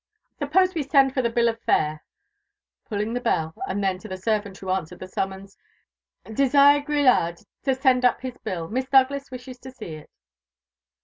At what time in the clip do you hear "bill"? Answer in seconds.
1.29-1.47, 8.39-8.67